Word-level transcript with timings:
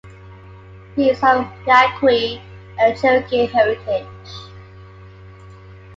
He 0.95 1.11
is 1.11 1.19
of 1.23 1.45
Yaqui 1.67 2.41
and 2.79 2.97
Cherokee 2.99 3.45
heritage. 3.45 4.07